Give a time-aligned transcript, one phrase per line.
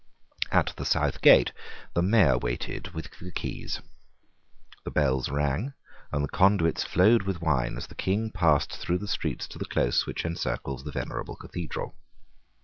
[0.51, 1.51] At the South Gate
[1.93, 3.81] the Mayor waited with the keys.
[4.83, 5.73] The bells rang
[6.11, 9.65] and the conduits flowed with wine as the King passed through the streets to the
[9.65, 11.93] close which encircles the venerable Cathedral.